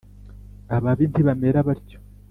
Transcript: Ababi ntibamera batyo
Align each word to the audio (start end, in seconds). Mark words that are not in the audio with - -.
Ababi 0.75 1.05
ntibamera 1.11 1.59
batyo 1.67 1.97